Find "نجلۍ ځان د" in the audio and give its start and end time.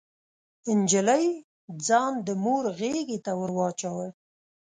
0.79-2.27